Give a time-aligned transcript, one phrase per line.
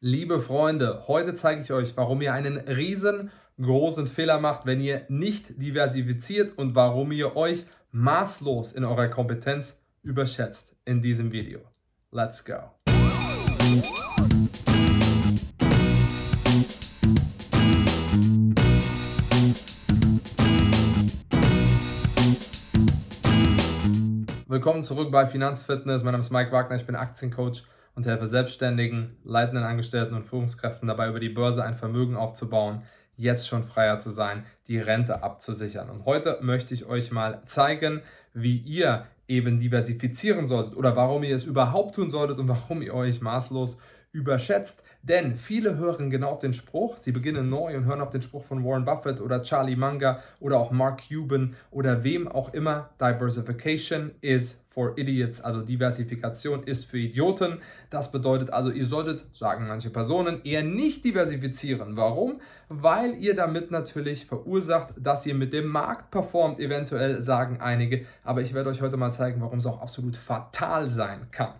[0.00, 5.60] Liebe Freunde, heute zeige ich euch, warum ihr einen riesengroßen Fehler macht, wenn ihr nicht
[5.60, 11.58] diversifiziert und warum ihr euch maßlos in eurer Kompetenz überschätzt in diesem Video.
[12.12, 12.58] Let's go!
[24.46, 26.04] Willkommen zurück bei Finanzfitness.
[26.04, 27.64] Mein Name ist Mike Wagner, ich bin Aktiencoach
[27.98, 32.82] und helfe Selbstständigen, leitenden Angestellten und Führungskräften dabei, über die Börse ein Vermögen aufzubauen,
[33.16, 35.90] jetzt schon freier zu sein, die Rente abzusichern.
[35.90, 38.02] Und heute möchte ich euch mal zeigen,
[38.32, 42.94] wie ihr eben diversifizieren solltet oder warum ihr es überhaupt tun solltet und warum ihr
[42.94, 43.78] euch maßlos
[44.12, 44.82] überschätzt.
[45.02, 48.44] Denn viele hören genau auf den Spruch, sie beginnen neu und hören auf den Spruch
[48.44, 52.90] von Warren Buffett oder Charlie Munger oder auch Mark Cuban oder wem auch immer.
[53.00, 57.58] Diversification is for idiots, also Diversifikation ist für Idioten.
[57.90, 61.96] Das bedeutet also, ihr solltet, sagen manche Personen, eher nicht diversifizieren.
[61.96, 62.40] Warum?
[62.68, 68.04] Weil ihr damit natürlich verursacht, dass ihr mit dem Markt performt, eventuell sagen einige.
[68.24, 71.54] Aber ich werde euch heute mal zeigen, warum es auch absolut fatal sein kann,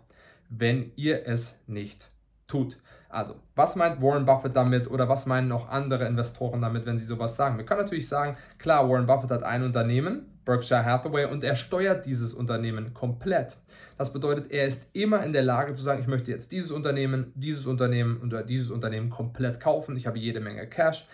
[0.48, 2.10] wenn ihr es nicht
[2.48, 2.78] tut.
[3.10, 7.06] Also, was meint Warren Buffett damit oder was meinen noch andere Investoren damit, wenn sie
[7.06, 7.56] sowas sagen?
[7.56, 12.04] Wir können natürlich sagen, klar, Warren Buffett hat ein Unternehmen, Berkshire Hathaway, und er steuert
[12.04, 13.56] dieses Unternehmen komplett.
[13.96, 17.32] Das bedeutet, er ist immer in der Lage zu sagen, ich möchte jetzt dieses Unternehmen,
[17.34, 19.96] dieses Unternehmen oder dieses Unternehmen komplett kaufen.
[19.96, 21.08] Ich habe jede Menge Cash.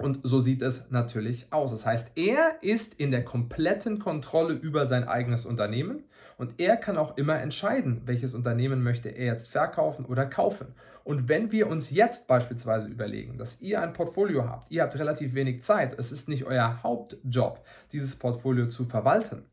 [0.00, 1.72] Und so sieht es natürlich aus.
[1.72, 6.04] Das heißt, er ist in der kompletten Kontrolle über sein eigenes Unternehmen
[6.38, 10.68] und er kann auch immer entscheiden, welches Unternehmen möchte er jetzt verkaufen oder kaufen.
[11.04, 15.34] Und wenn wir uns jetzt beispielsweise überlegen, dass ihr ein Portfolio habt, ihr habt relativ
[15.34, 17.62] wenig Zeit, es ist nicht euer Hauptjob,
[17.92, 19.44] dieses Portfolio zu verwalten,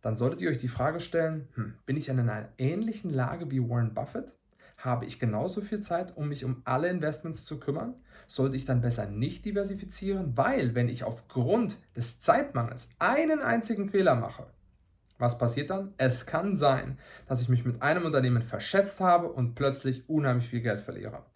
[0.00, 3.60] dann solltet ihr euch die Frage stellen, hm, bin ich in einer ähnlichen Lage wie
[3.60, 4.34] Warren Buffett?
[4.82, 7.94] Habe ich genauso viel Zeit, um mich um alle Investments zu kümmern?
[8.26, 10.36] Sollte ich dann besser nicht diversifizieren?
[10.36, 14.46] Weil, wenn ich aufgrund des Zeitmangels einen einzigen Fehler mache,
[15.18, 15.92] was passiert dann?
[15.98, 20.62] Es kann sein, dass ich mich mit einem Unternehmen verschätzt habe und plötzlich unheimlich viel
[20.62, 21.26] Geld verliere.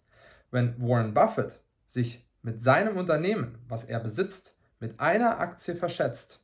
[0.49, 6.39] Wenn Warren Buffett sich mit seinem Unternehmen, was er besitzt, mit einer Aktie verschätzt,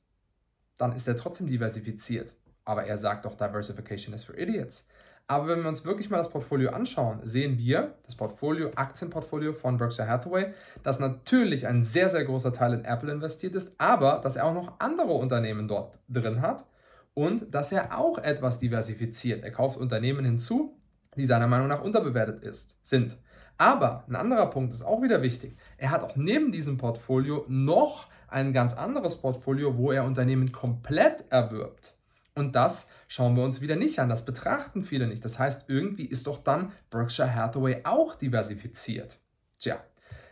[0.78, 2.34] dann ist er trotzdem diversifiziert.
[2.63, 4.88] Aber er sagt doch, Diversification is for Idiots.
[5.31, 9.77] Aber wenn wir uns wirklich mal das Portfolio anschauen, sehen wir das Portfolio, Aktienportfolio von
[9.77, 10.47] Berkshire Hathaway,
[10.83, 14.53] dass natürlich ein sehr, sehr großer Teil in Apple investiert ist, aber dass er auch
[14.53, 16.65] noch andere Unternehmen dort drin hat
[17.13, 19.41] und dass er auch etwas diversifiziert.
[19.41, 20.77] Er kauft Unternehmen hinzu,
[21.15, 23.17] die seiner Meinung nach unterbewertet ist, sind.
[23.57, 25.55] Aber ein anderer Punkt ist auch wieder wichtig.
[25.77, 31.23] Er hat auch neben diesem Portfolio noch ein ganz anderes Portfolio, wo er Unternehmen komplett
[31.29, 32.00] erwirbt.
[32.35, 34.09] Und das schauen wir uns wieder nicht an.
[34.09, 35.23] Das betrachten viele nicht.
[35.25, 39.19] Das heißt, irgendwie ist doch dann Berkshire Hathaway auch diversifiziert.
[39.59, 39.83] Tja,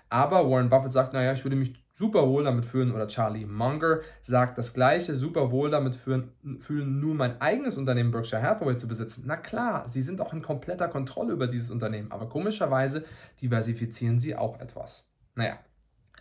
[0.10, 4.00] aber Warren Buffett sagt, naja, ich würde mich super wohl damit fühlen, oder Charlie Munger
[4.22, 8.88] sagt das gleiche, super wohl damit fühlen, fühlen, nur mein eigenes Unternehmen Berkshire Hathaway zu
[8.88, 9.26] besitzen.
[9.28, 13.04] Na klar, sie sind auch in kompletter Kontrolle über dieses Unternehmen, aber komischerweise
[13.42, 15.06] diversifizieren sie auch etwas.
[15.36, 15.60] Naja,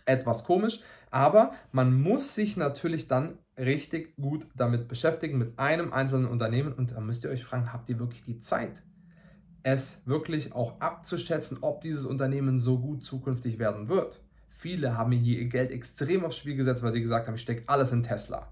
[0.05, 6.27] etwas komisch, aber man muss sich natürlich dann richtig gut damit beschäftigen, mit einem einzelnen
[6.27, 6.73] Unternehmen.
[6.73, 8.81] Und da müsst ihr euch fragen, habt ihr wirklich die Zeit,
[9.63, 14.21] es wirklich auch abzuschätzen, ob dieses Unternehmen so gut zukünftig werden wird?
[14.47, 17.63] Viele haben hier ihr Geld extrem aufs Spiel gesetzt, weil sie gesagt haben, ich stecke
[17.67, 18.49] alles in Tesla.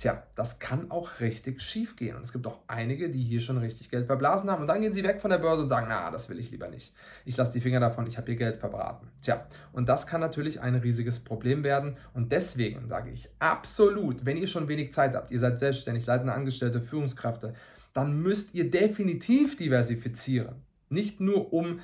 [0.00, 2.16] Tja, das kann auch richtig schief gehen.
[2.16, 4.62] Und es gibt auch einige, die hier schon richtig Geld verblasen haben.
[4.62, 6.68] Und dann gehen sie weg von der Börse und sagen, na, das will ich lieber
[6.68, 6.94] nicht.
[7.26, 9.08] Ich lasse die Finger davon, ich habe hier Geld verbraten.
[9.20, 11.98] Tja, und das kann natürlich ein riesiges Problem werden.
[12.14, 16.32] Und deswegen sage ich absolut, wenn ihr schon wenig Zeit habt, ihr seid selbstständig, leitende
[16.32, 17.52] Angestellte, Führungskräfte,
[17.92, 20.62] dann müsst ihr definitiv diversifizieren.
[20.88, 21.80] Nicht nur um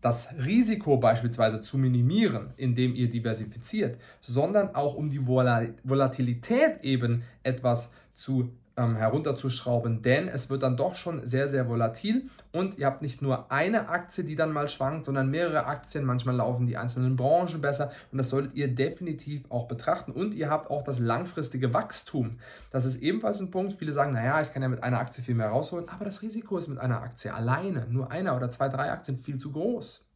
[0.00, 7.92] das Risiko beispielsweise zu minimieren, indem ihr diversifiziert, sondern auch um die Volatilität eben etwas
[8.14, 13.02] zu ähm, herunterzuschrauben, denn es wird dann doch schon sehr, sehr volatil und ihr habt
[13.02, 16.04] nicht nur eine Aktie, die dann mal schwankt, sondern mehrere Aktien.
[16.04, 20.48] Manchmal laufen die einzelnen Branchen besser und das solltet ihr definitiv auch betrachten und ihr
[20.48, 22.38] habt auch das langfristige Wachstum.
[22.70, 23.74] Das ist ebenfalls ein Punkt.
[23.74, 26.56] Viele sagen, naja, ich kann ja mit einer Aktie viel mehr rausholen, aber das Risiko
[26.56, 30.06] ist mit einer Aktie alleine, nur einer oder zwei, drei Aktien viel zu groß.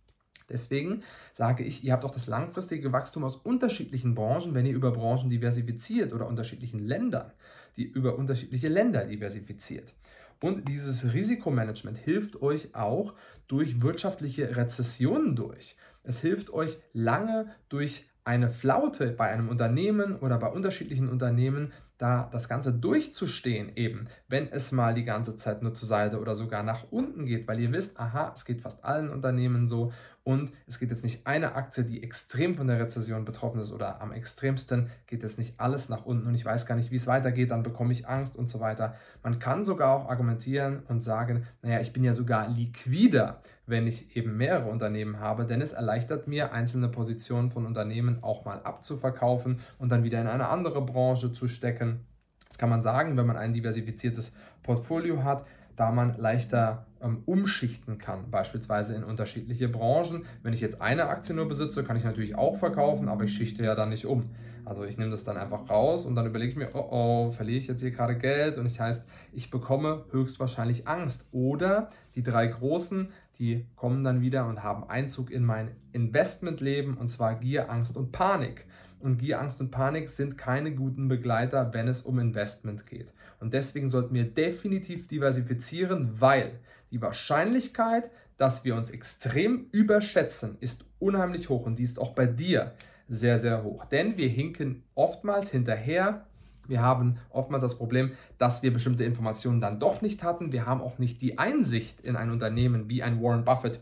[0.48, 1.02] Deswegen
[1.32, 5.30] sage ich, ihr habt auch das langfristige Wachstum aus unterschiedlichen Branchen, wenn ihr über Branchen
[5.30, 7.32] diversifiziert oder unterschiedlichen Ländern,
[7.76, 9.94] die über unterschiedliche Länder diversifiziert.
[10.40, 13.14] Und dieses Risikomanagement hilft euch auch
[13.46, 15.76] durch wirtschaftliche Rezessionen durch.
[16.02, 22.28] Es hilft euch lange durch eine Flaute bei einem Unternehmen oder bei unterschiedlichen Unternehmen da
[22.32, 26.62] das Ganze durchzustehen, eben, wenn es mal die ganze Zeit nur zur Seite oder sogar
[26.62, 29.92] nach unten geht, weil ihr wisst, aha, es geht fast allen Unternehmen so
[30.24, 34.00] Und es geht jetzt nicht eine Aktie, die extrem von der Rezession betroffen ist oder
[34.00, 37.06] am extremsten geht jetzt nicht alles nach unten und ich weiß gar nicht, wie es
[37.06, 38.94] weitergeht, dann bekomme ich Angst und so weiter.
[39.22, 44.16] Man kann sogar auch argumentieren und sagen, naja, ich bin ja sogar liquider, wenn ich
[44.16, 49.60] eben mehrere Unternehmen habe, denn es erleichtert mir, einzelne Positionen von Unternehmen auch mal abzuverkaufen
[49.78, 52.00] und dann wieder in eine andere Branche zu stecken.
[52.48, 54.32] Das kann man sagen, wenn man ein diversifiziertes
[54.62, 55.44] Portfolio hat
[55.76, 60.24] da man leichter ähm, umschichten kann, beispielsweise in unterschiedliche Branchen.
[60.42, 63.62] Wenn ich jetzt eine Aktie nur besitze, kann ich natürlich auch verkaufen, aber ich schichte
[63.62, 64.30] ja dann nicht um.
[64.64, 67.58] Also ich nehme das dann einfach raus und dann überlege ich mir, oh oh, verliere
[67.58, 71.26] ich jetzt hier gerade Geld und das heißt, ich bekomme höchstwahrscheinlich Angst.
[71.32, 77.08] Oder die drei großen, die kommen dann wieder und haben Einzug in mein Investmentleben und
[77.08, 78.66] zwar Gier, Angst und Panik.
[79.04, 83.12] Und Gier, Angst und Panik sind keine guten Begleiter, wenn es um Investment geht.
[83.38, 86.58] Und deswegen sollten wir definitiv diversifizieren, weil
[86.90, 92.24] die Wahrscheinlichkeit, dass wir uns extrem überschätzen, ist unheimlich hoch und die ist auch bei
[92.24, 92.72] dir
[93.06, 93.84] sehr, sehr hoch.
[93.84, 96.26] Denn wir hinken oftmals hinterher.
[96.66, 100.50] Wir haben oftmals das Problem, dass wir bestimmte Informationen dann doch nicht hatten.
[100.50, 103.80] Wir haben auch nicht die Einsicht in ein Unternehmen wie ein Warren Buffett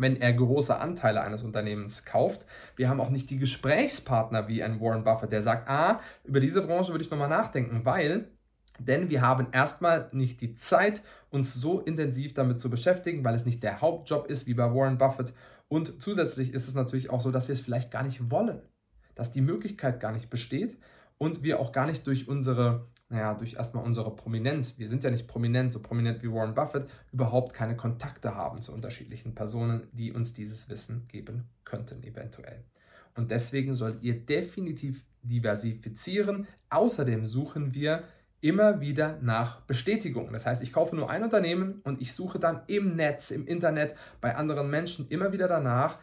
[0.00, 2.46] wenn er große Anteile eines Unternehmens kauft.
[2.76, 6.62] Wir haben auch nicht die Gesprächspartner wie ein Warren Buffett, der sagt, ah, über diese
[6.62, 8.28] Branche würde ich nochmal nachdenken, weil
[8.80, 13.44] denn wir haben erstmal nicht die Zeit, uns so intensiv damit zu beschäftigen, weil es
[13.44, 15.32] nicht der Hauptjob ist wie bei Warren Buffett.
[15.68, 18.62] Und zusätzlich ist es natürlich auch so, dass wir es vielleicht gar nicht wollen,
[19.14, 20.76] dass die Möglichkeit gar nicht besteht
[21.18, 25.10] und wir auch gar nicht durch unsere, naja, durch erstmal unsere Prominenz, wir sind ja
[25.10, 30.12] nicht prominent, so prominent wie Warren Buffett, überhaupt keine Kontakte haben zu unterschiedlichen Personen, die
[30.12, 32.62] uns dieses Wissen geben könnten, eventuell.
[33.16, 36.46] Und deswegen solltet ihr definitiv diversifizieren.
[36.70, 38.04] Außerdem suchen wir
[38.40, 40.32] immer wieder nach Bestätigung.
[40.32, 43.94] Das heißt, ich kaufe nur ein Unternehmen und ich suche dann im Netz, im Internet,
[44.20, 45.98] bei anderen Menschen immer wieder danach,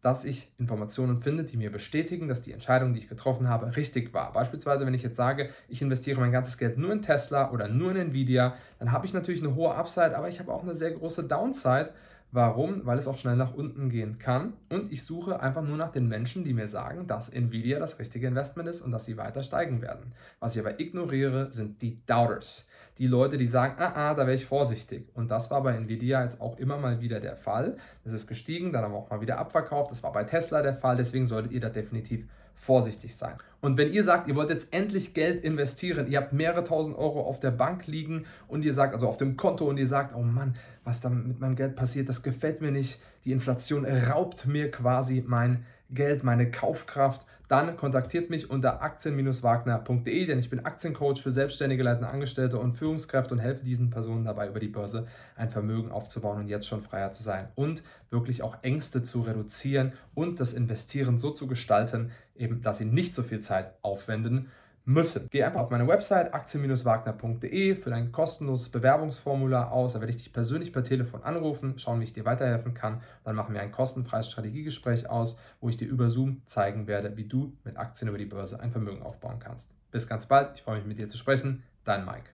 [0.00, 4.14] dass ich Informationen finde, die mir bestätigen, dass die Entscheidung, die ich getroffen habe, richtig
[4.14, 4.32] war.
[4.32, 7.90] Beispielsweise, wenn ich jetzt sage, ich investiere mein ganzes Geld nur in Tesla oder nur
[7.90, 10.92] in Nvidia, dann habe ich natürlich eine hohe Upside, aber ich habe auch eine sehr
[10.92, 11.90] große Downside,
[12.30, 12.84] Warum?
[12.84, 14.52] Weil es auch schnell nach unten gehen kann.
[14.68, 18.26] Und ich suche einfach nur nach den Menschen, die mir sagen, dass Nvidia das richtige
[18.26, 20.12] Investment ist und dass sie weiter steigen werden.
[20.38, 22.68] Was ich aber ignoriere, sind die Doubters.
[22.98, 25.08] Die Leute, die sagen, ah, ah, da wäre ich vorsichtig.
[25.14, 27.78] Und das war bei Nvidia jetzt auch immer mal wieder der Fall.
[28.04, 29.90] Es ist gestiegen, dann aber auch mal wieder abverkauft.
[29.90, 30.96] Das war bei Tesla der Fall.
[30.96, 32.26] Deswegen solltet ihr da definitiv
[32.58, 33.36] vorsichtig sein.
[33.60, 37.22] Und wenn ihr sagt, ihr wollt jetzt endlich Geld investieren, ihr habt mehrere tausend Euro
[37.22, 40.22] auf der Bank liegen und ihr sagt, also auf dem Konto und ihr sagt, oh
[40.22, 43.00] Mann, was da mit meinem Geld passiert, das gefällt mir nicht.
[43.24, 50.38] Die Inflation raubt mir quasi mein Geld, meine Kaufkraft, dann kontaktiert mich unter aktien-wagner.de, denn
[50.38, 54.60] ich bin Aktiencoach für selbstständige leitende Angestellte und Führungskräfte und helfe diesen Personen dabei, über
[54.60, 59.02] die Börse ein Vermögen aufzubauen und jetzt schon freier zu sein und wirklich auch Ängste
[59.02, 63.72] zu reduzieren und das Investieren so zu gestalten, eben, dass sie nicht so viel Zeit
[63.82, 64.48] aufwenden
[64.88, 65.28] müssen.
[65.30, 70.32] Geh einfach auf meine Website aktien-wagner.de, fülle ein kostenloses Bewerbungsformular aus, da werde ich dich
[70.32, 73.02] persönlich per Telefon anrufen, schauen, wie ich dir weiterhelfen kann.
[73.22, 77.24] Dann machen wir ein kostenfreies Strategiegespräch aus, wo ich dir über Zoom zeigen werde, wie
[77.24, 79.70] du mit Aktien über die Börse ein Vermögen aufbauen kannst.
[79.90, 81.62] Bis ganz bald, ich freue mich mit dir zu sprechen.
[81.84, 82.24] Dein Mike.